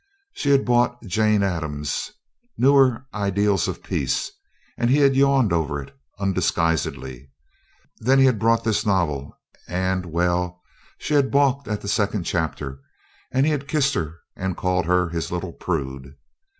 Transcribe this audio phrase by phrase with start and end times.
[0.33, 2.11] She had bought Jane Addams'
[2.57, 4.31] "Newer Ideals of Peace,"
[4.75, 7.29] and he had yawned over it undisguisedly.
[7.99, 9.37] Then he had brought this novel,
[9.67, 10.59] and well,
[10.97, 12.79] she had balked at the second chapter,
[13.31, 16.15] and he had kissed her and called her his "little prude."